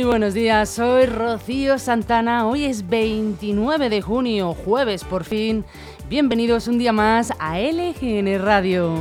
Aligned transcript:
Buenos 0.00 0.32
días, 0.32 0.70
soy 0.70 1.04
Rocío 1.04 1.78
Santana. 1.78 2.46
Hoy 2.46 2.64
es 2.64 2.88
29 2.88 3.90
de 3.90 4.00
junio, 4.00 4.54
jueves 4.54 5.04
por 5.04 5.24
fin. 5.24 5.66
Bienvenidos 6.08 6.66
un 6.66 6.78
día 6.78 6.92
más 6.92 7.30
a 7.38 7.60
LGN 7.60 8.42
Radio. 8.42 8.94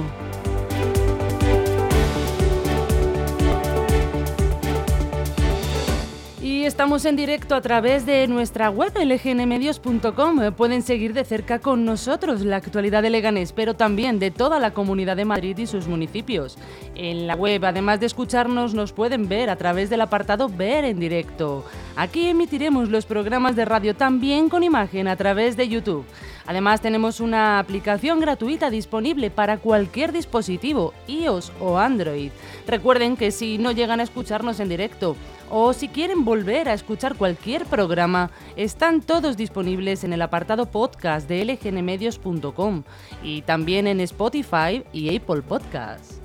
estamos 6.72 7.04
en 7.06 7.16
directo 7.16 7.54
a 7.54 7.62
través 7.62 8.06
de 8.06 8.28
nuestra 8.28 8.70
web 8.70 8.94
lgnmedios.com. 8.96 10.54
Pueden 10.56 10.82
seguir 10.82 11.14
de 11.14 11.26
cerca 11.26 11.60
con 11.60 11.84
nosotros 11.86 12.42
la 12.42 12.56
actualidad 12.56 13.04
de 13.04 13.10
Leganés, 13.10 13.52
pero 13.52 13.76
también 13.76 14.20
de 14.20 14.32
toda 14.32 14.58
la 14.60 14.72
comunidad 14.72 15.18
de 15.18 15.26
Madrid 15.26 15.58
y 15.58 15.68
sus 15.68 15.88
municipios. 15.88 16.58
En 16.96 17.26
la 17.26 17.36
web, 17.36 17.64
además 17.64 18.00
de 18.00 18.06
escucharnos, 18.06 18.74
nos 18.74 18.92
pueden 18.92 19.30
ver 19.30 19.50
a 19.50 19.56
través 19.56 19.90
del 19.90 20.02
apartado 20.02 20.50
Ver 20.50 20.84
en 20.84 21.00
directo. 21.00 21.64
Aquí 21.96 22.28
emitiremos 22.28 22.90
los 22.90 23.06
programas 23.06 23.56
de 23.56 23.66
radio 23.66 23.96
también 23.96 24.50
con 24.50 24.64
imagen 24.64 25.08
a 25.08 25.16
través 25.16 25.56
de 25.56 25.70
YouTube. 25.70 26.06
Además 26.46 26.82
tenemos 26.82 27.20
una 27.20 27.60
aplicación 27.60 28.20
gratuita 28.20 28.70
disponible 28.70 29.30
para 29.32 29.58
cualquier 29.58 30.12
dispositivo, 30.12 30.94
iOS 31.08 31.54
o 31.62 31.78
Android. 31.78 32.32
Recuerden 32.68 33.16
que 33.16 33.32
si 33.32 33.58
no 33.58 33.72
llegan 33.72 34.00
a 34.00 34.04
escucharnos 34.04 34.60
en 34.60 34.70
directo 34.70 35.16
o 35.50 35.74
si 35.74 35.88
quieren 35.88 36.26
volver 36.26 36.68
a 36.68 36.74
escuchar 36.74 37.16
cualquier 37.16 37.66
programa, 37.66 38.32
están 38.56 39.02
todos 39.02 39.38
disponibles 39.38 40.04
en 40.04 40.14
el 40.14 40.22
apartado 40.22 40.66
podcast 40.66 41.28
de 41.30 41.46
lgnmedios.com 41.46 42.84
y 43.24 43.42
también 43.44 43.88
en 43.88 44.02
Spotify 44.02 44.84
y 44.92 45.16
Apple 45.16 45.42
Podcasts. 45.42 46.22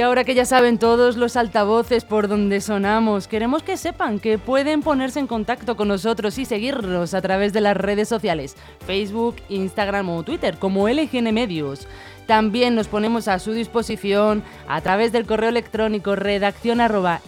Y 0.00 0.02
ahora 0.02 0.24
que 0.24 0.34
ya 0.34 0.46
saben 0.46 0.78
todos 0.78 1.18
los 1.18 1.36
altavoces 1.36 2.06
por 2.06 2.26
donde 2.26 2.62
sonamos, 2.62 3.28
queremos 3.28 3.62
que 3.62 3.76
sepan 3.76 4.18
que 4.18 4.38
pueden 4.38 4.80
ponerse 4.80 5.20
en 5.20 5.26
contacto 5.26 5.76
con 5.76 5.88
nosotros 5.88 6.38
y 6.38 6.46
seguirnos 6.46 7.12
a 7.12 7.20
través 7.20 7.52
de 7.52 7.60
las 7.60 7.76
redes 7.76 8.08
sociales, 8.08 8.56
Facebook, 8.86 9.36
Instagram 9.50 10.08
o 10.08 10.22
Twitter 10.22 10.56
como 10.56 10.88
LGN 10.88 11.34
Medios. 11.34 11.86
También 12.26 12.74
nos 12.74 12.88
ponemos 12.88 13.28
a 13.28 13.38
su 13.38 13.52
disposición 13.52 14.42
a 14.66 14.80
través 14.80 15.12
del 15.12 15.26
correo 15.26 15.50
electrónico 15.50 16.16
redacción 16.16 16.78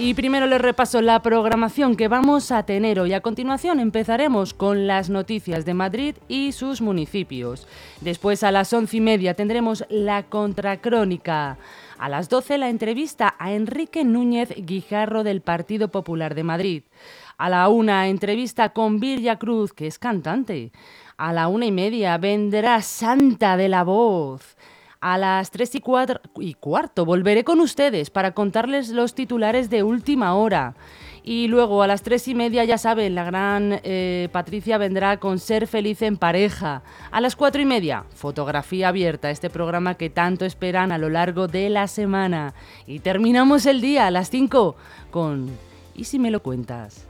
Y 0.00 0.14
primero 0.14 0.46
les 0.46 0.60
repaso 0.60 1.02
la 1.02 1.20
programación 1.22 1.96
que 1.96 2.06
vamos 2.06 2.52
a 2.52 2.62
tener 2.62 3.00
hoy. 3.00 3.14
A 3.14 3.20
continuación 3.20 3.80
empezaremos 3.80 4.54
con 4.54 4.86
las 4.86 5.10
noticias 5.10 5.64
de 5.64 5.74
Madrid 5.74 6.14
y 6.28 6.52
sus 6.52 6.80
municipios. 6.80 7.66
Después 8.00 8.44
a 8.44 8.52
las 8.52 8.72
once 8.72 8.98
y 8.98 9.00
media 9.00 9.34
tendremos 9.34 9.84
la 9.88 10.22
contracrónica. 10.22 11.58
A 11.98 12.08
las 12.08 12.28
doce 12.28 12.58
la 12.58 12.68
entrevista 12.68 13.34
a 13.40 13.52
Enrique 13.54 14.04
Núñez 14.04 14.54
Guijarro 14.56 15.24
del 15.24 15.40
Partido 15.40 15.88
Popular 15.88 16.36
de 16.36 16.44
Madrid. 16.44 16.82
A 17.36 17.48
la 17.48 17.68
una 17.68 18.06
entrevista 18.06 18.68
con 18.68 19.00
Virgia 19.00 19.36
Cruz, 19.36 19.72
que 19.72 19.88
es 19.88 19.98
cantante. 19.98 20.70
A 21.16 21.32
la 21.32 21.48
una 21.48 21.66
y 21.66 21.72
media 21.72 22.18
vendrá 22.18 22.82
Santa 22.82 23.56
de 23.56 23.68
la 23.68 23.82
Voz. 23.82 24.56
A 25.00 25.16
las 25.18 25.50
3 25.50 25.76
y, 25.76 25.82
y 26.40 26.54
cuarto 26.54 27.04
volveré 27.04 27.44
con 27.44 27.60
ustedes 27.60 28.10
para 28.10 28.32
contarles 28.32 28.88
los 28.90 29.14
titulares 29.14 29.70
de 29.70 29.82
última 29.82 30.34
hora. 30.34 30.74
Y 31.22 31.46
luego 31.48 31.82
a 31.82 31.86
las 31.86 32.02
tres 32.02 32.26
y 32.26 32.34
media, 32.34 32.64
ya 32.64 32.78
saben, 32.78 33.14
la 33.14 33.24
gran 33.24 33.80
eh, 33.82 34.30
Patricia 34.32 34.78
vendrá 34.78 35.18
con 35.18 35.38
Ser 35.38 35.66
feliz 35.66 36.00
en 36.00 36.16
pareja. 36.16 36.82
A 37.10 37.20
las 37.20 37.36
cuatro 37.36 37.60
y 37.60 37.66
media, 37.66 38.04
fotografía 38.14 38.88
abierta, 38.88 39.30
este 39.30 39.50
programa 39.50 39.94
que 39.94 40.08
tanto 40.08 40.46
esperan 40.46 40.90
a 40.90 40.96
lo 40.96 41.10
largo 41.10 41.46
de 41.46 41.68
la 41.68 41.86
semana. 41.86 42.54
Y 42.86 43.00
terminamos 43.00 43.66
el 43.66 43.82
día 43.82 44.06
a 44.06 44.10
las 44.10 44.30
5 44.30 44.74
con 45.10 45.50
¿Y 45.94 46.04
si 46.04 46.18
me 46.18 46.30
lo 46.30 46.42
cuentas? 46.42 47.07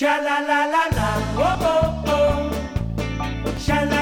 Sha 0.00 0.16
la 0.22 0.40
la 0.40 0.60
la 0.72 0.84
la, 0.96 1.08
oh 1.36 1.56
oh 1.70 2.08
oh. 2.08 2.50
Sha 3.58 3.84
la 3.84 3.84
la 3.84 3.84
la 3.84 3.90
la, 3.90 3.99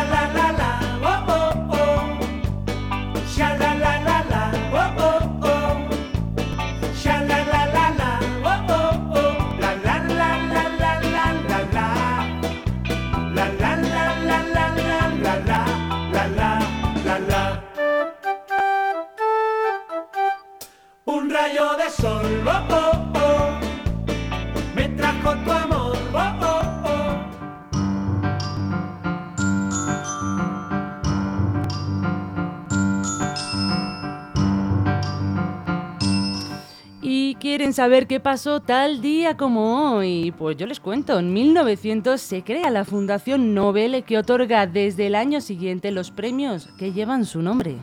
quieren 37.59 37.75
saber 37.75 38.07
qué 38.07 38.21
pasó 38.21 38.61
tal 38.61 39.01
día 39.01 39.37
como 39.37 39.97
hoy, 39.97 40.33
pues 40.39 40.57
yo 40.57 40.65
les 40.69 40.79
cuento. 40.79 41.19
En 41.19 41.33
1900 41.33 42.21
se 42.21 42.45
crea 42.45 42.71
la 42.71 42.85
Fundación 42.85 43.53
Nobel 43.53 44.05
que 44.05 44.17
otorga 44.17 44.69
desde 44.69 45.09
el 45.09 45.17
año 45.17 45.41
siguiente 45.41 45.91
los 45.91 46.13
premios 46.13 46.69
que 46.79 46.93
llevan 46.93 47.25
su 47.25 47.43
nombre. 47.43 47.79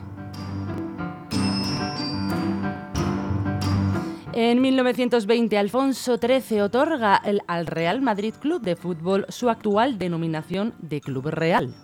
En 4.32 4.62
1920, 4.62 5.58
Alfonso 5.58 6.16
XIII 6.16 6.62
otorga 6.62 7.14
al 7.46 7.66
Real 7.66 8.00
Madrid 8.00 8.32
Club 8.40 8.62
de 8.62 8.76
Fútbol 8.76 9.26
su 9.28 9.50
actual 9.50 9.98
denominación 9.98 10.72
de 10.78 11.02
Club 11.02 11.26
Real. 11.26 11.74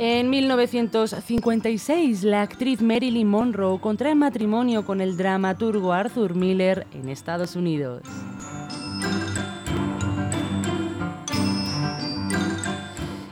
En 0.00 0.30
1956, 0.30 2.22
la 2.22 2.42
actriz 2.42 2.80
Marilyn 2.80 3.26
Monroe 3.26 3.80
contrae 3.80 4.14
matrimonio 4.14 4.86
con 4.86 5.00
el 5.00 5.16
dramaturgo 5.16 5.92
Arthur 5.92 6.36
Miller 6.36 6.86
en 6.92 7.08
Estados 7.08 7.56
Unidos. 7.56 8.02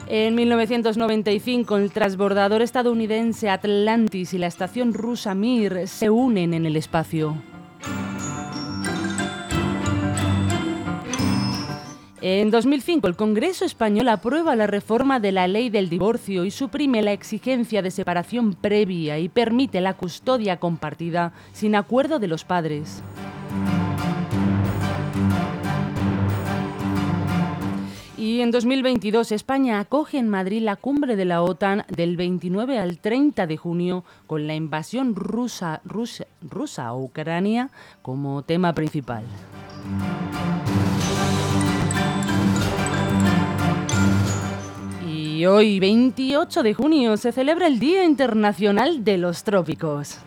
En 0.08 0.34
1995, 0.34 1.76
el 1.76 1.92
transbordador 1.92 2.62
estadounidense 2.62 3.48
Atlantis 3.48 4.34
y 4.34 4.38
la 4.38 4.48
estación 4.48 4.92
rusa 4.92 5.36
Mir 5.36 5.86
se 5.86 6.10
unen 6.10 6.52
en 6.52 6.66
el 6.66 6.74
espacio. 6.74 7.36
En 12.28 12.50
2005, 12.50 13.06
el 13.06 13.14
Congreso 13.14 13.64
español 13.64 14.08
aprueba 14.08 14.56
la 14.56 14.66
reforma 14.66 15.20
de 15.20 15.30
la 15.30 15.46
ley 15.46 15.70
del 15.70 15.88
divorcio 15.88 16.44
y 16.44 16.50
suprime 16.50 17.00
la 17.00 17.12
exigencia 17.12 17.82
de 17.82 17.92
separación 17.92 18.54
previa 18.54 19.20
y 19.20 19.28
permite 19.28 19.80
la 19.80 19.94
custodia 19.94 20.56
compartida 20.56 21.32
sin 21.52 21.76
acuerdo 21.76 22.18
de 22.18 22.26
los 22.26 22.42
padres. 22.42 23.00
Y 28.18 28.40
en 28.40 28.50
2022 28.50 29.30
España 29.30 29.78
acoge 29.78 30.18
en 30.18 30.28
Madrid 30.28 30.62
la 30.62 30.74
cumbre 30.74 31.14
de 31.14 31.26
la 31.26 31.42
OTAN 31.42 31.84
del 31.86 32.16
29 32.16 32.80
al 32.80 32.98
30 32.98 33.46
de 33.46 33.56
junio 33.56 34.02
con 34.26 34.48
la 34.48 34.56
invasión 34.56 35.14
rusa, 35.14 35.80
rusa, 35.84 36.26
rusa 36.42 36.86
a 36.86 36.96
Ucrania 36.96 37.70
como 38.02 38.42
tema 38.42 38.72
principal. 38.72 39.22
Hoy, 45.48 45.80
28 45.80 46.62
de 46.62 46.74
junio, 46.74 47.16
se 47.16 47.32
celebra 47.32 47.66
el 47.66 47.78
Día 47.78 48.04
Internacional 48.04 49.04
de 49.04 49.18
los 49.18 49.44
Trópicos. 49.44 50.18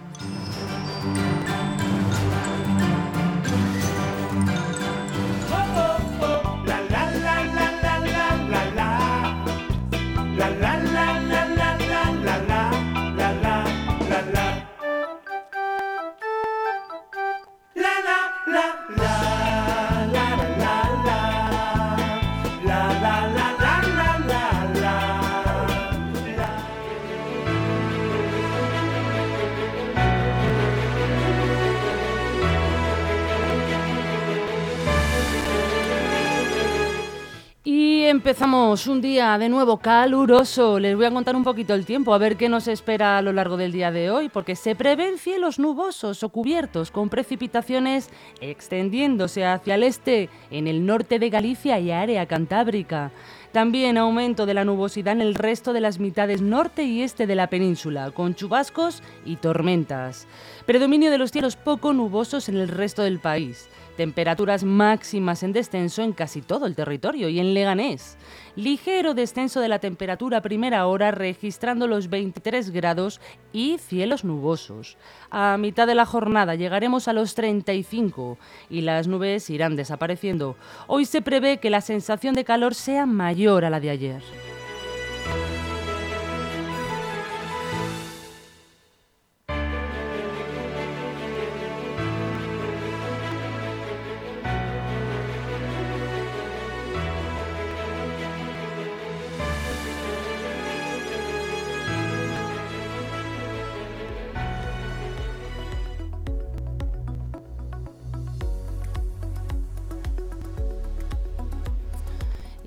Empezamos 38.09 38.87
un 38.87 39.01
día 39.01 39.37
de 39.37 39.49
nuevo 39.49 39.77
caluroso. 39.77 40.79
Les 40.79 40.95
voy 40.95 41.05
a 41.05 41.11
contar 41.11 41.35
un 41.35 41.43
poquito 41.43 41.75
el 41.75 41.85
tiempo, 41.85 42.13
a 42.13 42.17
ver 42.17 42.37
qué 42.37 42.49
nos 42.49 42.67
espera 42.67 43.17
a 43.17 43.21
lo 43.21 43.33
largo 43.33 43.55
del 43.55 43.71
día 43.71 43.91
de 43.91 44.09
hoy, 44.09 44.29
porque 44.29 44.55
se 44.55 44.75
prevén 44.75 45.19
cielos 45.19 45.59
nubosos 45.59 46.23
o 46.23 46.29
cubiertos 46.29 46.89
con 46.89 47.09
precipitaciones 47.09 48.09
extendiéndose 48.41 49.45
hacia 49.45 49.75
el 49.75 49.83
este, 49.83 50.29
en 50.49 50.67
el 50.67 50.85
norte 50.85 51.19
de 51.19 51.29
Galicia 51.29 51.79
y 51.79 51.91
área 51.91 52.25
cantábrica. 52.25 53.11
También 53.51 53.97
aumento 53.97 54.45
de 54.45 54.53
la 54.55 54.65
nubosidad 54.65 55.13
en 55.13 55.21
el 55.21 55.35
resto 55.35 55.73
de 55.73 55.81
las 55.81 55.99
mitades 55.99 56.41
norte 56.41 56.83
y 56.83 57.03
este 57.03 57.27
de 57.27 57.35
la 57.35 57.47
península, 57.47 58.11
con 58.11 58.33
chubascos 58.33 59.03
y 59.25 59.35
tormentas. 59.35 60.27
Predominio 60.65 61.11
de 61.11 61.17
los 61.19 61.31
cielos 61.31 61.55
poco 61.55 61.93
nubosos 61.93 62.49
en 62.49 62.57
el 62.57 62.67
resto 62.69 63.03
del 63.03 63.19
país. 63.19 63.69
Temperaturas 63.99 64.63
máximas 64.63 65.43
en 65.43 65.51
descenso 65.51 66.01
en 66.01 66.13
casi 66.13 66.41
todo 66.41 66.67
el 66.67 66.73
territorio 66.73 67.27
y 67.27 67.41
en 67.41 67.53
Leganés. 67.53 68.17
Ligero 68.55 69.13
descenso 69.13 69.59
de 69.59 69.67
la 69.67 69.79
temperatura 69.79 70.37
a 70.37 70.41
primera 70.41 70.87
hora 70.87 71.11
registrando 71.11 71.85
los 71.85 72.09
23 72.09 72.69
grados 72.69 73.19
y 73.51 73.77
cielos 73.77 74.23
nubosos. 74.23 74.95
A 75.31 75.57
mitad 75.57 75.85
de 75.85 75.95
la 75.95 76.05
jornada 76.05 76.55
llegaremos 76.55 77.09
a 77.09 77.13
los 77.13 77.35
35 77.35 78.37
y 78.69 78.79
las 78.79 79.09
nubes 79.09 79.49
irán 79.49 79.75
desapareciendo. 79.75 80.55
Hoy 80.87 81.03
se 81.03 81.21
prevé 81.21 81.57
que 81.57 81.69
la 81.69 81.81
sensación 81.81 82.35
de 82.35 82.45
calor 82.45 82.75
sea 82.75 83.05
mayor 83.05 83.65
a 83.65 83.69
la 83.69 83.81
de 83.81 83.89
ayer. 83.89 84.23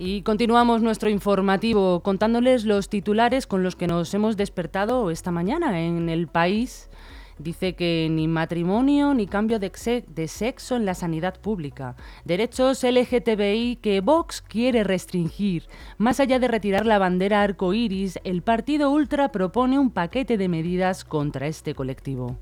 Y 0.04 0.22
continuamos 0.22 0.82
nuestro 0.82 1.10
informativo 1.10 2.00
contándoles 2.00 2.64
los 2.64 2.88
titulares 2.88 3.46
con 3.46 3.62
los 3.62 3.76
que 3.76 3.86
nos 3.86 4.12
hemos 4.14 4.36
despertado 4.36 5.12
esta 5.12 5.30
mañana 5.30 5.80
en 5.80 6.08
el 6.08 6.26
país. 6.26 6.90
Dice 7.38 7.76
que 7.76 8.08
ni 8.10 8.26
matrimonio 8.26 9.14
ni 9.14 9.28
cambio 9.28 9.60
de, 9.60 9.70
sexo 10.26 10.74
en 10.74 10.86
la 10.86 10.94
sanidad 10.94 11.40
pública. 11.40 11.94
Derechos 12.24 12.82
LGTBI 12.82 13.76
que 13.76 14.00
Vox 14.00 14.42
quiere 14.42 14.82
restringir. 14.82 15.68
Más 15.98 16.18
allá 16.18 16.40
de 16.40 16.48
retirar 16.48 16.84
la 16.84 16.98
bandera 16.98 17.40
arcoíris, 17.40 18.18
el 18.24 18.42
partido 18.42 18.90
ultra 18.90 19.30
propone 19.30 19.78
un 19.78 19.92
paquete 19.92 20.36
de 20.36 20.48
medidas 20.48 21.04
contra 21.04 21.46
este 21.46 21.76
colectivo. 21.76 22.40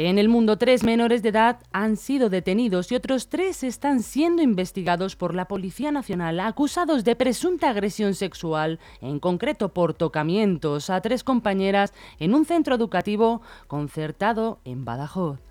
En 0.00 0.16
el 0.16 0.28
mundo, 0.28 0.58
tres 0.58 0.84
menores 0.84 1.24
de 1.24 1.30
edad 1.30 1.58
han 1.72 1.96
sido 1.96 2.28
detenidos 2.28 2.92
y 2.92 2.94
otros 2.94 3.28
tres 3.28 3.64
están 3.64 4.04
siendo 4.04 4.42
investigados 4.42 5.16
por 5.16 5.34
la 5.34 5.48
Policía 5.48 5.90
Nacional 5.90 6.38
acusados 6.38 7.02
de 7.02 7.16
presunta 7.16 7.70
agresión 7.70 8.14
sexual, 8.14 8.78
en 9.00 9.18
concreto 9.18 9.70
por 9.70 9.94
tocamientos 9.94 10.88
a 10.88 11.00
tres 11.00 11.24
compañeras 11.24 11.92
en 12.20 12.34
un 12.34 12.44
centro 12.44 12.76
educativo 12.76 13.42
concertado 13.66 14.60
en 14.64 14.84
Badajoz. 14.84 15.47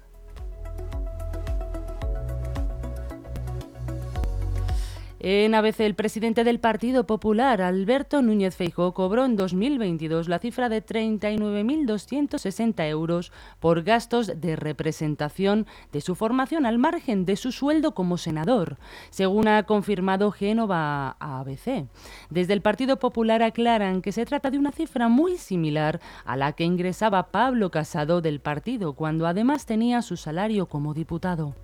En 5.19 5.55
ABC, 5.55 5.79
el 5.79 5.95
presidente 5.95 6.43
del 6.43 6.59
Partido 6.59 7.07
Popular, 7.07 7.63
Alberto 7.63 8.21
Núñez 8.21 8.55
Feijóo, 8.55 8.93
cobró 8.93 9.25
en 9.25 9.35
2022 9.35 10.29
la 10.29 10.37
cifra 10.37 10.69
de 10.69 10.85
39.260 10.85 12.87
euros 12.87 13.31
por 13.59 13.81
gastos 13.81 14.39
de 14.39 14.55
representación 14.55 15.65
de 15.91 16.01
su 16.01 16.13
formación 16.13 16.67
al 16.67 16.77
margen 16.77 17.25
de 17.25 17.35
su 17.35 17.51
sueldo 17.51 17.95
como 17.95 18.19
senador, 18.19 18.77
según 19.09 19.47
ha 19.47 19.63
confirmado 19.63 20.31
Génova 20.31 21.17
ABC. 21.19 21.87
Desde 22.29 22.53
el 22.53 22.61
Partido 22.61 22.99
Popular 22.99 23.41
aclaran 23.41 24.03
que 24.03 24.11
se 24.11 24.23
trata 24.23 24.51
de 24.51 24.59
una 24.59 24.71
cifra 24.71 25.07
muy 25.07 25.37
similar 25.37 25.99
a 26.25 26.37
la 26.37 26.51
que 26.51 26.63
ingresaba 26.63 27.31
Pablo 27.31 27.71
Casado 27.71 28.21
del 28.21 28.39
partido 28.39 28.93
cuando 28.93 29.25
además 29.25 29.65
tenía 29.65 30.03
su 30.03 30.15
salario 30.15 30.67
como 30.67 30.93
diputado. 30.93 31.55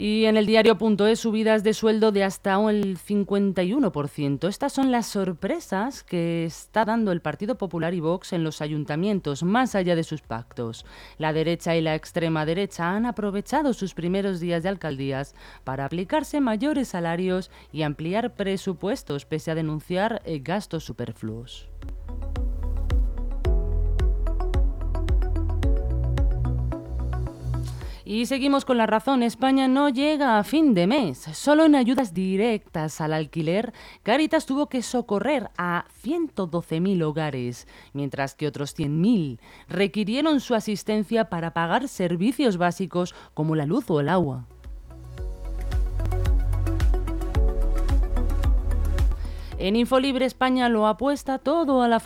Y 0.00 0.26
en 0.26 0.36
el 0.36 0.46
diario.es 0.46 1.18
subidas 1.18 1.64
de 1.64 1.74
sueldo 1.74 2.12
de 2.12 2.22
hasta 2.22 2.54
el 2.70 2.98
51%. 2.98 4.48
Estas 4.48 4.72
son 4.72 4.92
las 4.92 5.06
sorpresas 5.06 6.04
que 6.04 6.44
está 6.44 6.84
dando 6.84 7.10
el 7.10 7.20
Partido 7.20 7.58
Popular 7.58 7.94
y 7.94 8.00
Vox 8.00 8.32
en 8.32 8.44
los 8.44 8.62
ayuntamientos, 8.62 9.42
más 9.42 9.74
allá 9.74 9.96
de 9.96 10.04
sus 10.04 10.22
pactos. 10.22 10.86
La 11.18 11.32
derecha 11.32 11.74
y 11.74 11.80
la 11.80 11.96
extrema 11.96 12.46
derecha 12.46 12.94
han 12.94 13.06
aprovechado 13.06 13.72
sus 13.72 13.94
primeros 13.94 14.38
días 14.38 14.62
de 14.62 14.68
alcaldías 14.68 15.34
para 15.64 15.84
aplicarse 15.84 16.40
mayores 16.40 16.86
salarios 16.86 17.50
y 17.72 17.82
ampliar 17.82 18.36
presupuestos, 18.36 19.24
pese 19.24 19.50
a 19.50 19.56
denunciar 19.56 20.22
eh, 20.24 20.38
gastos 20.38 20.84
superfluos. 20.84 21.68
Y 28.10 28.24
seguimos 28.24 28.64
con 28.64 28.78
la 28.78 28.86
razón. 28.86 29.22
España 29.22 29.68
no 29.68 29.90
llega 29.90 30.38
a 30.38 30.42
fin 30.42 30.72
de 30.72 30.86
mes. 30.86 31.18
Solo 31.18 31.66
en 31.66 31.74
ayudas 31.74 32.14
directas 32.14 33.02
al 33.02 33.12
alquiler, 33.12 33.74
Caritas 34.02 34.46
tuvo 34.46 34.70
que 34.70 34.80
socorrer 34.80 35.50
a 35.58 35.84
112.000 36.02 37.02
hogares, 37.02 37.68
mientras 37.92 38.34
que 38.34 38.46
otros 38.46 38.74
100.000 38.74 39.38
requirieron 39.68 40.40
su 40.40 40.54
asistencia 40.54 41.28
para 41.28 41.52
pagar 41.52 41.86
servicios 41.86 42.56
básicos 42.56 43.14
como 43.34 43.54
la 43.54 43.66
luz 43.66 43.90
o 43.90 44.00
el 44.00 44.08
agua. 44.08 44.46
En 49.60 49.74
Infolibre 49.74 50.24
España 50.24 50.68
lo 50.68 50.86
apuesta 50.86 51.40
todo 51.40 51.82
a 51.82 51.88
la, 51.88 51.98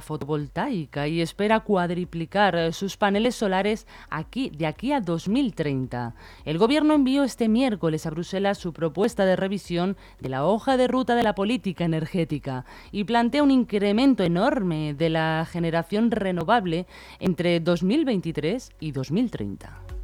fotovoltaica 0.00 1.08
y 1.08 1.20
espera 1.20 1.58
cuadriplicar 1.58 2.72
sus 2.72 2.96
paneles 2.96 3.34
solares 3.34 3.88
aquí, 4.08 4.50
de 4.50 4.66
aquí 4.66 4.92
a 4.92 5.00
2030. 5.00 6.14
El 6.44 6.58
Gobierno 6.58 6.94
envió 6.94 7.24
este 7.24 7.48
miércoles 7.48 8.06
a 8.06 8.10
Bruselas 8.10 8.58
su 8.58 8.72
propuesta 8.72 9.24
de 9.24 9.34
revisión 9.34 9.96
de 10.20 10.28
la 10.28 10.46
hoja 10.46 10.76
de 10.76 10.86
ruta 10.86 11.16
de 11.16 11.24
la 11.24 11.34
política 11.34 11.84
energética 11.84 12.64
y 12.92 13.02
plantea 13.02 13.42
un 13.42 13.50
incremento 13.50 14.22
enorme 14.22 14.94
de 14.94 15.10
la 15.10 15.48
generación 15.50 16.12
renovable 16.12 16.86
entre 17.18 17.58
2023 17.58 18.70
y 18.78 18.92
2030. 18.92 19.99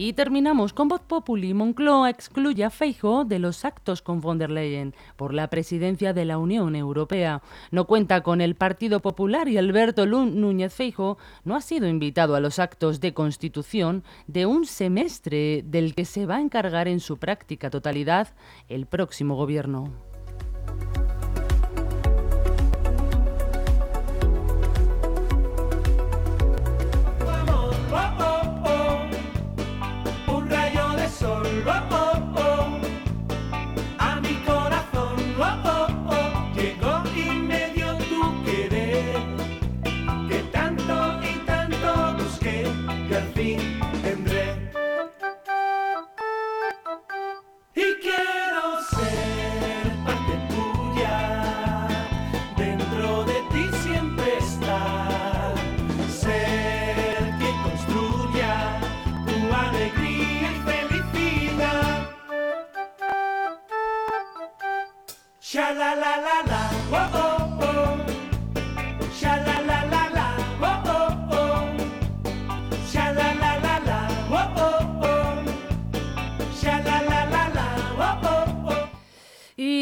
Y 0.00 0.12
terminamos 0.12 0.72
con 0.72 0.86
Voz 0.86 1.00
Populi. 1.00 1.54
Moncloa 1.54 2.08
excluye 2.08 2.62
a 2.62 2.70
Feijo 2.70 3.24
de 3.24 3.40
los 3.40 3.64
actos 3.64 4.00
con 4.00 4.20
von 4.20 4.38
der 4.38 4.48
Leyen 4.48 4.94
por 5.16 5.34
la 5.34 5.50
presidencia 5.50 6.12
de 6.12 6.24
la 6.24 6.38
Unión 6.38 6.76
Europea. 6.76 7.42
No 7.72 7.84
cuenta 7.86 8.20
con 8.20 8.40
el 8.40 8.54
Partido 8.54 9.00
Popular 9.00 9.48
y 9.48 9.58
Alberto 9.58 10.06
Núñez 10.06 10.72
Feijo 10.72 11.18
no 11.42 11.56
ha 11.56 11.60
sido 11.60 11.88
invitado 11.88 12.36
a 12.36 12.40
los 12.40 12.60
actos 12.60 13.00
de 13.00 13.12
constitución 13.12 14.04
de 14.28 14.46
un 14.46 14.66
semestre 14.66 15.64
del 15.64 15.96
que 15.96 16.04
se 16.04 16.26
va 16.26 16.36
a 16.36 16.42
encargar 16.42 16.86
en 16.86 17.00
su 17.00 17.16
práctica 17.16 17.68
totalidad 17.68 18.28
el 18.68 18.86
próximo 18.86 19.34
gobierno. 19.34 20.07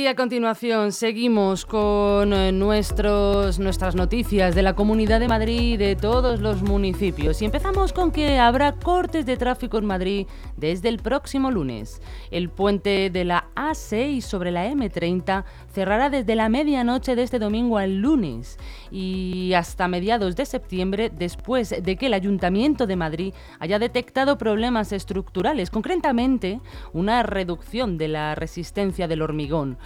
Y 0.06 0.08
a 0.08 0.14
continuación 0.14 0.92
seguimos 0.92 1.66
con 1.66 2.32
eh, 2.32 2.52
nuestros, 2.52 3.58
nuestras 3.58 3.96
noticias 3.96 4.54
de 4.54 4.62
la 4.62 4.75
Comunidad 4.76 5.18
de 5.18 5.26
Madrid 5.26 5.72
y 5.72 5.76
de 5.76 5.96
todos 5.96 6.38
los 6.38 6.62
municipios. 6.62 7.42
Y 7.42 7.44
empezamos 7.44 7.92
con 7.92 8.12
que 8.12 8.38
habrá 8.38 8.70
cortes 8.76 9.26
de 9.26 9.36
tráfico 9.36 9.78
en 9.78 9.86
Madrid 9.86 10.28
desde 10.56 10.90
el 10.90 10.98
próximo 10.98 11.50
lunes. 11.50 12.00
El 12.30 12.50
puente 12.50 13.10
de 13.10 13.25
la 13.25 13.48
A6 13.56 14.20
sobre 14.20 14.52
la 14.52 14.68
M30 14.68 15.44
cerrará 15.76 16.09
desde 16.09 16.37
la 16.37 16.49
medianoche 16.49 17.14
de 17.16 17.23
este 17.23 17.38
domingo 17.38 17.76
al 17.76 17.97
lunes 17.97 18.59
y 18.90 19.52
hasta 19.52 19.88
mediados 19.88 20.35
de 20.35 20.47
septiembre 20.47 21.11
después 21.11 21.68
de 21.83 21.97
que 21.97 22.06
el 22.06 22.14
Ayuntamiento 22.14 22.87
de 22.87 22.97
Madrid 22.97 23.35
haya 23.59 23.78
detectado 23.78 24.38
problemas 24.38 24.92
estructurales, 24.92 25.68
concretamente 25.68 26.62
una 26.95 27.23
reducción 27.23 27.99
de 27.99 28.09
la 28.09 28.35
resistencia 28.35 29.06
del 29.06 29.21
hormigón 29.21 29.76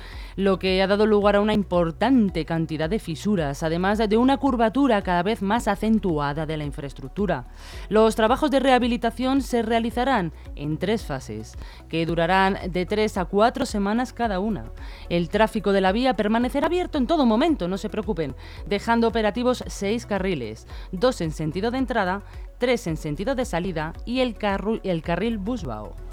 lo 0.40 0.58
que 0.58 0.80
ha 0.82 0.86
dado 0.86 1.06
lugar 1.06 1.36
a 1.36 1.40
una 1.40 1.54
importante 1.54 2.44
cantidad 2.44 2.88
de 2.88 2.98
fisuras, 2.98 3.62
además 3.62 3.98
de 3.98 4.16
una 4.16 4.38
curvatura 4.38 5.02
cada 5.02 5.22
vez 5.22 5.42
más 5.42 5.68
acentuada 5.68 6.46
de 6.46 6.56
la 6.56 6.64
infraestructura. 6.64 7.46
Los 7.88 8.14
trabajos 8.14 8.50
de 8.50 8.60
rehabilitación 8.60 9.42
se 9.42 9.62
realizarán 9.62 10.32
en 10.56 10.78
tres 10.78 11.04
fases, 11.04 11.56
que 11.88 12.06
durarán 12.06 12.58
de 12.70 12.86
tres 12.86 13.18
a 13.18 13.26
cuatro 13.26 13.66
semanas 13.66 14.12
cada 14.12 14.40
una. 14.40 14.64
El 15.08 15.28
tráfico 15.28 15.72
de 15.72 15.79
la 15.80 15.92
vía 15.92 16.14
permanecerá 16.14 16.66
abierto 16.66 16.98
en 16.98 17.06
todo 17.06 17.26
momento, 17.26 17.68
no 17.68 17.78
se 17.78 17.88
preocupen, 17.88 18.34
dejando 18.66 19.08
operativos 19.08 19.64
seis 19.66 20.06
carriles, 20.06 20.66
dos 20.92 21.20
en 21.20 21.32
sentido 21.32 21.70
de 21.70 21.78
entrada, 21.78 22.22
tres 22.58 22.86
en 22.86 22.96
sentido 22.96 23.34
de 23.34 23.44
salida 23.44 23.92
y 24.04 24.20
el, 24.20 24.36
el 24.82 25.02
carril 25.02 25.38
Busbao. 25.38 26.09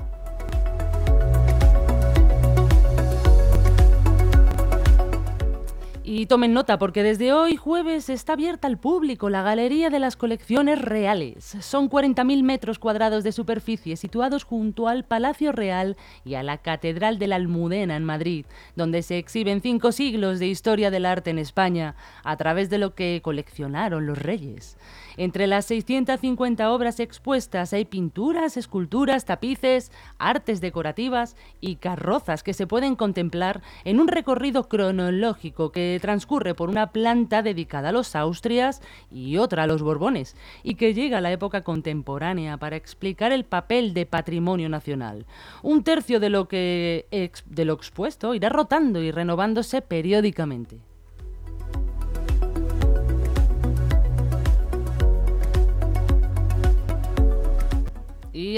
Y 6.10 6.28
tomen 6.28 6.54
nota 6.54 6.80
porque 6.80 7.04
desde 7.04 7.34
hoy 7.34 7.58
jueves 7.58 8.08
está 8.08 8.32
abierta 8.32 8.70
al 8.70 8.78
público 8.78 9.30
la 9.30 9.44
Galería 9.44 9.90
de 9.90 10.00
las 10.00 10.16
Colecciones 10.16 10.82
Reales. 10.82 11.58
Son 11.60 11.90
40.000 11.90 12.44
metros 12.44 12.80
cuadrados 12.80 13.26
de 13.26 13.34
superficie 13.34 13.98
situados 13.98 14.46
junto 14.46 14.88
al 14.88 15.04
Palacio 15.04 15.52
Real 15.52 15.98
y 16.24 16.36
a 16.36 16.44
la 16.44 16.60
Catedral 16.60 17.20
de 17.20 17.28
la 17.28 17.36
Almudena 17.36 17.98
en 17.98 18.06
Madrid, 18.06 18.46
donde 18.78 19.04
se 19.04 19.18
exhiben 19.18 19.60
cinco 19.60 19.92
siglos 19.92 20.40
de 20.40 20.48
historia 20.48 20.92
del 20.92 21.06
arte 21.06 21.30
en 21.30 21.40
España 21.40 21.98
a 22.24 22.38
través 22.38 22.70
de 22.70 22.78
lo 22.78 22.96
que 22.96 23.20
coleccionaron 23.22 24.08
los 24.08 24.18
reyes. 24.18 24.78
Entre 25.18 25.48
las 25.48 25.66
650 25.66 26.72
obras 26.72 27.00
expuestas 27.00 27.74
hay 27.74 27.86
pinturas, 27.86 28.56
esculturas, 28.56 29.26
tapices, 29.26 29.92
artes 30.20 30.62
decorativas 30.62 31.36
y 31.60 31.78
carrozas 31.78 32.44
que 32.44 32.54
se 32.54 32.68
pueden 32.68 32.96
contemplar 32.96 33.64
en 33.84 34.00
un 34.00 34.08
recorrido 34.08 34.70
cronológico 34.70 35.72
que 35.72 35.98
transcurre 36.00 36.54
por 36.54 36.70
una 36.70 36.92
planta 36.92 37.42
dedicada 37.42 37.90
a 37.90 37.92
los 37.92 38.16
Austrias 38.16 38.82
y 39.10 39.38
otra 39.38 39.64
a 39.64 39.68
los 39.68 39.82
Borbones, 39.82 40.36
y 40.62 40.76
que 40.76 40.94
llega 40.94 41.18
a 41.18 41.22
la 41.22 41.32
época 41.32 41.64
contemporánea 41.64 42.58
para 42.58 42.76
explicar 42.76 43.32
el 43.32 43.44
papel 43.44 43.96
de 43.96 44.06
patrimonio 44.06 44.70
nacional. 44.70 45.26
Un 45.64 45.84
tercio 45.84 46.20
de 46.20 46.30
lo 46.30 46.48
que 46.48 47.08
de 47.48 47.66
lo 47.66 47.74
expuesto 47.74 48.36
irá 48.36 48.50
rotando 48.50 49.02
y 49.02 49.10
renovándose 49.10 49.82
periódicamente. 49.82 50.80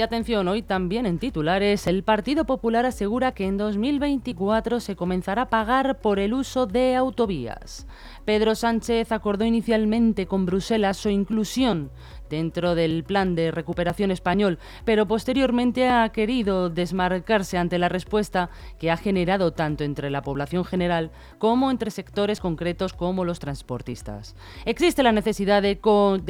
Atención, 0.02 0.48
hoy 0.48 0.62
también 0.62 1.06
en 1.06 1.18
titulares, 1.18 1.86
el 1.86 2.02
Partido 2.02 2.44
Popular 2.44 2.86
asegura 2.86 3.32
que 3.32 3.46
en 3.46 3.56
2024 3.56 4.80
se 4.80 4.96
comenzará 4.96 5.42
a 5.42 5.50
pagar 5.50 6.00
por 6.00 6.18
el 6.18 6.32
uso 6.32 6.66
de 6.66 6.96
autovías. 6.96 7.86
Pedro 8.24 8.54
Sánchez 8.54 9.12
acordó 9.12 9.44
inicialmente 9.44 10.26
con 10.26 10.46
Bruselas 10.46 10.96
su 10.96 11.10
inclusión 11.10 11.90
dentro 12.30 12.74
del 12.74 13.04
plan 13.04 13.34
de 13.34 13.50
recuperación 13.50 14.10
español, 14.10 14.58
pero 14.86 15.06
posteriormente 15.06 15.88
ha 15.88 16.08
querido 16.08 16.70
desmarcarse 16.70 17.58
ante 17.58 17.78
la 17.78 17.90
respuesta 17.90 18.48
que 18.78 18.90
ha 18.90 18.96
generado 18.96 19.52
tanto 19.52 19.84
entre 19.84 20.08
la 20.08 20.22
población 20.22 20.64
general 20.64 21.10
como 21.38 21.70
entre 21.70 21.90
sectores 21.90 22.40
concretos 22.40 22.94
como 22.94 23.26
los 23.26 23.38
transportistas. 23.38 24.34
Existe 24.64 25.02
la 25.02 25.12
necesidad 25.12 25.60
de, 25.60 25.78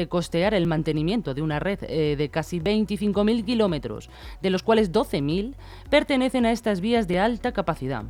costear 0.08 0.54
el 0.54 0.66
mantenimiento 0.66 1.34
de 1.34 1.42
una 1.42 1.60
red 1.60 1.78
eh, 1.82 2.16
de 2.16 2.28
casi 2.30 2.58
25.000 2.58 3.44
kilómetros, 3.44 4.10
de 4.42 4.50
los 4.50 4.62
cuales 4.62 4.90
12.000 4.90 5.54
pertenecen 5.90 6.46
a 6.46 6.52
estas 6.52 6.80
vías 6.80 7.06
de 7.06 7.20
alta 7.20 7.52
capacidad. 7.52 8.04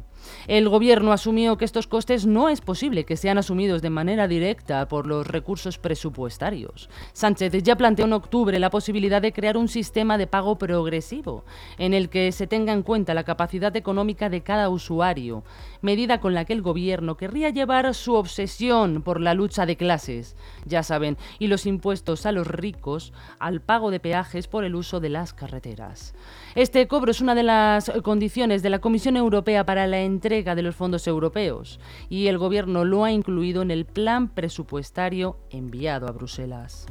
El 0.47 0.69
Gobierno 0.69 1.13
asumió 1.13 1.57
que 1.57 1.65
estos 1.65 1.87
costes 1.87 2.27
no 2.27 2.49
es 2.49 2.61
posible 2.61 3.05
que 3.05 3.17
sean 3.17 3.39
asumidos 3.39 3.83
de 3.83 3.91
manera 3.91 4.29
directa 4.29 4.89
por 4.89 5.07
los 5.07 5.27
recursos 5.27 5.79
presupuestarios. 5.79 6.89
Sánchez 7.13 7.63
ya 7.63 7.77
planteó 7.77 8.07
en 8.07 8.13
octubre 8.13 8.59
la 8.59 8.71
posibilidad 8.71 9.23
de 9.23 9.33
crear 9.33 9.57
un 9.57 9.69
sistema 9.69 10.19
de 10.19 10.27
pago 10.27 10.59
progresivo, 10.59 11.45
en 11.79 11.95
el 11.95 12.09
que 12.09 12.33
se 12.33 12.47
tenga 12.47 12.73
en 12.73 12.83
cuenta 12.83 13.15
la 13.15 13.25
capacidad 13.25 13.75
económica 13.77 14.29
de 14.29 14.43
cada 14.43 14.69
usuario, 14.69 15.45
medida 15.83 16.21
con 16.21 16.35
la 16.35 16.45
que 16.45 16.53
el 16.53 16.63
Gobierno 16.63 17.17
querría 17.17 17.51
llevar 17.51 17.95
su 17.95 18.15
obsesión 18.15 19.03
por 19.03 19.21
la 19.21 19.35
lucha 19.35 19.67
de 19.67 19.77
clases, 19.77 20.37
ya 20.65 20.83
saben, 20.83 21.17
y 21.39 21.47
los 21.47 21.67
impuestos 21.67 22.27
a 22.27 22.33
los 22.33 22.47
ricos 22.47 23.13
al 23.39 23.61
pago 23.61 23.91
de 23.91 24.01
peajes 24.01 24.49
por 24.49 24.65
el 24.65 24.75
uso 24.75 25.01
de 25.01 25.09
las 25.09 25.33
carreteras. 25.33 26.15
Este 26.55 26.87
cobro 26.89 27.11
es 27.11 27.21
una 27.21 27.35
de 27.35 27.43
las 27.43 27.91
condiciones 28.03 28.63
de 28.63 28.71
la 28.71 28.81
Comisión 28.81 29.17
Europea 29.17 29.65
para 29.65 29.87
la 29.87 30.01
entrega 30.01 30.55
de 30.55 30.63
los 30.63 30.77
fondos 30.77 31.07
europeos 31.07 31.81
y 32.09 32.27
el 32.27 32.39
Gobierno 32.39 32.85
lo 32.85 33.05
ha 33.05 33.13
incluido 33.13 33.63
en 33.63 33.71
el 33.71 33.87
plan 33.87 34.29
presupuestario 34.29 35.37
enviado 35.51 36.09
a 36.09 36.13
Bruselas. 36.13 36.87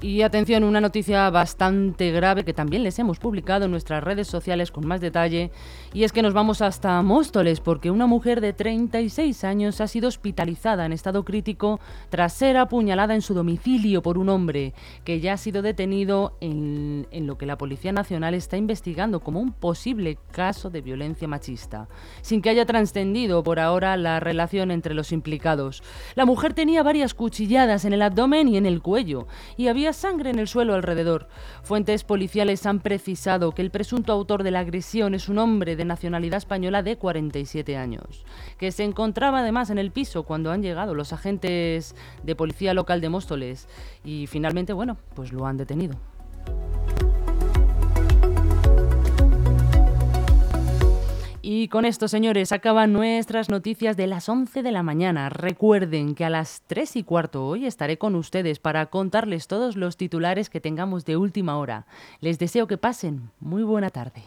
Y 0.00 0.22
atención, 0.22 0.62
una 0.62 0.80
noticia 0.80 1.28
bastante 1.28 2.12
grave 2.12 2.44
que 2.44 2.54
también 2.54 2.84
les 2.84 3.00
hemos 3.00 3.18
publicado 3.18 3.64
en 3.64 3.72
nuestras 3.72 4.04
redes 4.04 4.28
sociales 4.28 4.70
con 4.70 4.86
más 4.86 5.00
detalle, 5.00 5.50
y 5.92 6.04
es 6.04 6.12
que 6.12 6.22
nos 6.22 6.34
vamos 6.34 6.62
hasta 6.62 7.02
Móstoles 7.02 7.58
porque 7.58 7.90
una 7.90 8.06
mujer 8.06 8.40
de 8.40 8.52
36 8.52 9.42
años 9.42 9.80
ha 9.80 9.88
sido 9.88 10.06
hospitalizada 10.06 10.86
en 10.86 10.92
estado 10.92 11.24
crítico 11.24 11.80
tras 12.10 12.32
ser 12.32 12.58
apuñalada 12.58 13.16
en 13.16 13.22
su 13.22 13.34
domicilio 13.34 14.00
por 14.00 14.18
un 14.18 14.28
hombre 14.28 14.72
que 15.02 15.18
ya 15.18 15.32
ha 15.32 15.36
sido 15.36 15.62
detenido 15.62 16.36
en, 16.40 17.08
en 17.10 17.26
lo 17.26 17.36
que 17.36 17.46
la 17.46 17.58
Policía 17.58 17.90
Nacional 17.90 18.34
está 18.34 18.56
investigando 18.56 19.18
como 19.18 19.40
un 19.40 19.50
posible 19.50 20.16
caso 20.30 20.70
de 20.70 20.80
violencia 20.80 21.26
machista, 21.26 21.88
sin 22.22 22.40
que 22.40 22.50
haya 22.50 22.66
trascendido 22.66 23.42
por 23.42 23.58
ahora 23.58 23.96
la 23.96 24.20
relación 24.20 24.70
entre 24.70 24.94
los 24.94 25.10
implicados. 25.10 25.82
La 26.14 26.24
mujer 26.24 26.54
tenía 26.54 26.84
varias 26.84 27.14
cuchilladas 27.14 27.84
en 27.84 27.94
el 27.94 28.02
abdomen 28.02 28.46
y 28.46 28.56
en 28.56 28.66
el 28.66 28.80
cuello, 28.80 29.26
y 29.56 29.66
sangre 29.92 30.30
en 30.30 30.38
el 30.38 30.48
suelo 30.48 30.74
alrededor. 30.74 31.28
Fuentes 31.62 32.04
policiales 32.04 32.66
han 32.66 32.80
precisado 32.80 33.52
que 33.52 33.62
el 33.62 33.70
presunto 33.70 34.12
autor 34.12 34.42
de 34.42 34.50
la 34.50 34.60
agresión 34.60 35.14
es 35.14 35.28
un 35.28 35.38
hombre 35.38 35.76
de 35.76 35.84
nacionalidad 35.84 36.38
española 36.38 36.82
de 36.82 36.96
47 36.96 37.76
años, 37.76 38.24
que 38.58 38.72
se 38.72 38.84
encontraba 38.84 39.40
además 39.40 39.70
en 39.70 39.78
el 39.78 39.90
piso 39.90 40.24
cuando 40.24 40.50
han 40.50 40.62
llegado 40.62 40.94
los 40.94 41.12
agentes 41.12 41.94
de 42.22 42.36
policía 42.36 42.74
local 42.74 43.00
de 43.00 43.08
Móstoles 43.08 43.68
y 44.04 44.26
finalmente, 44.26 44.72
bueno, 44.72 44.96
pues 45.14 45.32
lo 45.32 45.46
han 45.46 45.56
detenido. 45.56 45.98
Y 51.50 51.68
con 51.68 51.86
esto, 51.86 52.08
señores, 52.08 52.52
acaban 52.52 52.92
nuestras 52.92 53.48
noticias 53.48 53.96
de 53.96 54.06
las 54.06 54.28
11 54.28 54.62
de 54.62 54.70
la 54.70 54.82
mañana. 54.82 55.30
Recuerden 55.30 56.14
que 56.14 56.26
a 56.26 56.28
las 56.28 56.60
3 56.66 56.96
y 56.96 57.04
cuarto 57.04 57.46
hoy 57.46 57.64
estaré 57.64 57.96
con 57.96 58.16
ustedes 58.16 58.58
para 58.58 58.84
contarles 58.84 59.46
todos 59.46 59.74
los 59.74 59.96
titulares 59.96 60.50
que 60.50 60.60
tengamos 60.60 61.06
de 61.06 61.16
última 61.16 61.56
hora. 61.56 61.86
Les 62.20 62.38
deseo 62.38 62.66
que 62.66 62.76
pasen 62.76 63.30
muy 63.40 63.62
buena 63.62 63.88
tarde. 63.88 64.24